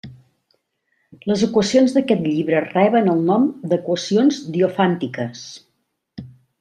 Les 1.31 1.43
equacions 1.47 1.93
d'aquest 1.97 2.23
llibre 2.29 2.63
reben 2.63 3.11
el 3.13 3.21
nom 3.29 3.45
d'equacions 3.75 4.41
diofàntiques. 4.57 5.45